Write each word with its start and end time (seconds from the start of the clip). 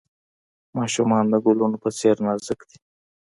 ماشومان 0.77 1.23
د 1.29 1.33
ګلونو 1.45 1.77
په 1.83 1.89
څیر 1.99 2.15
نازک 2.25 2.59
دي. 2.69 2.77